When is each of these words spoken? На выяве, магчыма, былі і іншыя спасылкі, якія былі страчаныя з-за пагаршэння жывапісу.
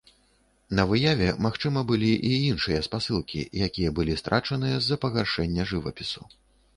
На 0.77 0.83
выяве, 0.91 1.25
магчыма, 1.45 1.83
былі 1.91 2.07
і 2.29 2.31
іншыя 2.37 2.79
спасылкі, 2.87 3.43
якія 3.67 3.91
былі 3.99 4.15
страчаныя 4.23 4.75
з-за 4.81 4.97
пагаршэння 5.05 5.67
жывапісу. 5.73 6.23